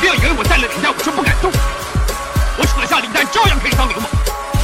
[0.00, 1.50] 不要以为我带了领带我就不敢动，
[2.56, 4.08] 我扯下领带照样可以当流氓。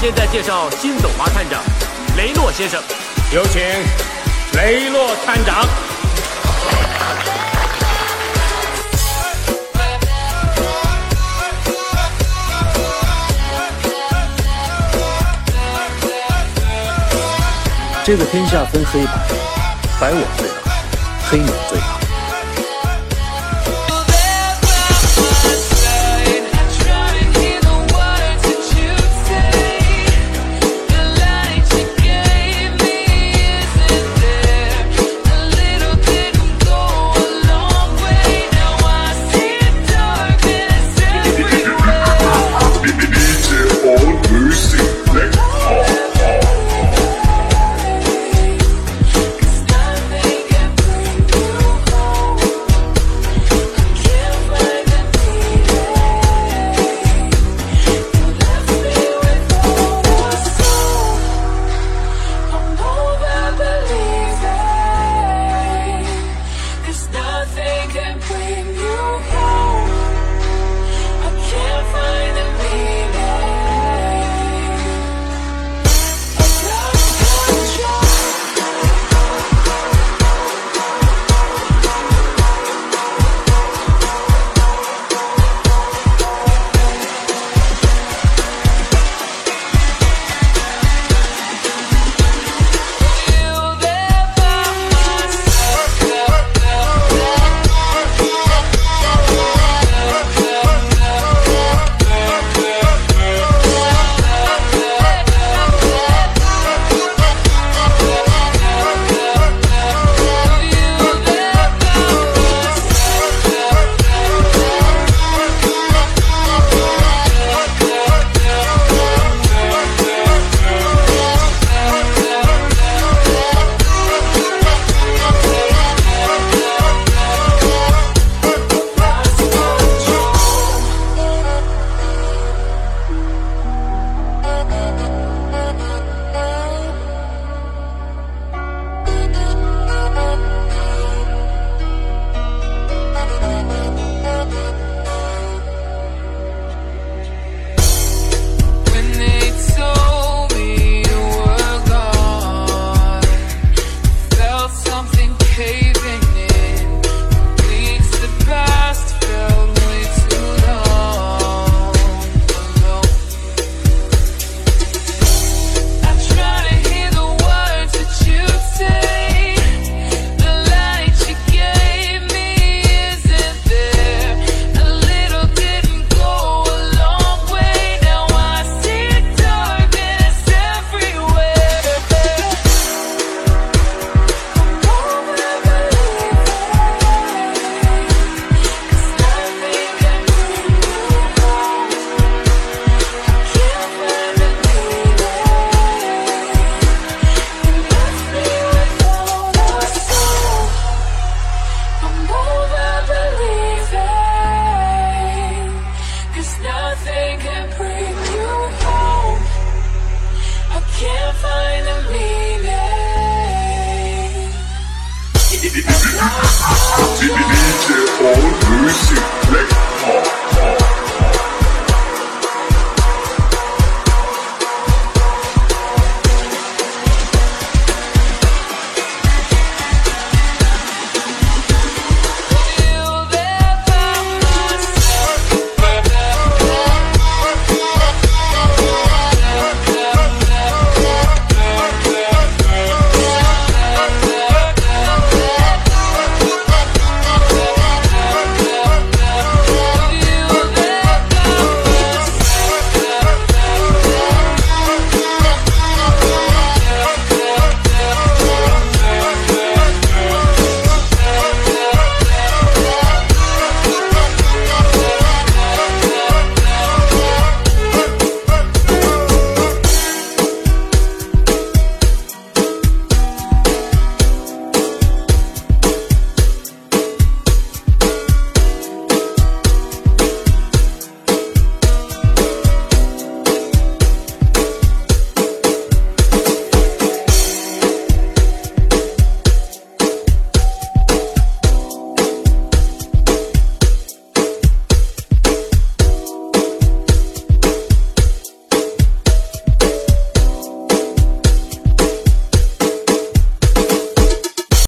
[0.01, 1.61] 现在介绍新走马探长
[2.17, 2.81] 雷诺先生，
[3.33, 3.61] 有请
[4.53, 5.67] 雷诺探长。
[18.05, 19.13] 这个天下分黑白，
[19.99, 20.73] 白我最大，
[21.29, 22.04] 黑你最大。